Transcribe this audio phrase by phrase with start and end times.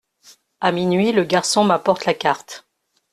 [0.61, 2.65] À minuit le garçon m’apporte la carte.